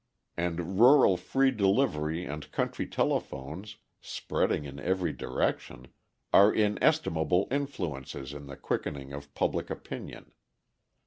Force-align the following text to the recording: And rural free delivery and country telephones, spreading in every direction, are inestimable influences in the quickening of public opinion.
And 0.35 0.79
rural 0.79 1.15
free 1.15 1.51
delivery 1.51 2.25
and 2.25 2.51
country 2.51 2.87
telephones, 2.87 3.77
spreading 4.01 4.65
in 4.65 4.79
every 4.79 5.13
direction, 5.13 5.89
are 6.33 6.51
inestimable 6.51 7.47
influences 7.51 8.33
in 8.33 8.47
the 8.47 8.57
quickening 8.57 9.13
of 9.13 9.31
public 9.35 9.69
opinion. 9.69 10.31